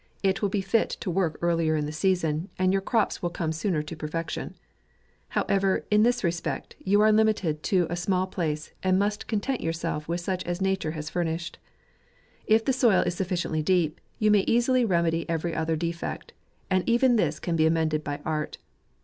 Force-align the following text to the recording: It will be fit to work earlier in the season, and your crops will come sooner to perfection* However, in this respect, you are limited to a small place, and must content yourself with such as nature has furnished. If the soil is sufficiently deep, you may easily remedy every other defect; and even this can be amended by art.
It 0.23 0.41
will 0.41 0.49
be 0.49 0.61
fit 0.61 0.89
to 1.01 1.11
work 1.11 1.37
earlier 1.43 1.75
in 1.75 1.85
the 1.85 1.91
season, 1.91 2.49
and 2.57 2.73
your 2.73 2.81
crops 2.81 3.21
will 3.21 3.29
come 3.29 3.51
sooner 3.51 3.83
to 3.83 3.95
perfection* 3.95 4.55
However, 5.27 5.85
in 5.91 6.01
this 6.01 6.23
respect, 6.23 6.75
you 6.79 7.01
are 7.01 7.11
limited 7.11 7.61
to 7.61 7.85
a 7.87 7.95
small 7.95 8.25
place, 8.25 8.71
and 8.81 8.97
must 8.97 9.27
content 9.27 9.61
yourself 9.61 10.07
with 10.07 10.19
such 10.19 10.43
as 10.45 10.59
nature 10.59 10.93
has 10.97 11.11
furnished. 11.11 11.59
If 12.47 12.65
the 12.65 12.73
soil 12.73 13.03
is 13.03 13.13
sufficiently 13.13 13.61
deep, 13.61 14.01
you 14.17 14.31
may 14.31 14.41
easily 14.47 14.83
remedy 14.83 15.29
every 15.29 15.53
other 15.53 15.75
defect; 15.75 16.33
and 16.67 16.83
even 16.89 17.15
this 17.15 17.39
can 17.39 17.55
be 17.55 17.67
amended 17.67 18.03
by 18.03 18.21
art. 18.25 18.57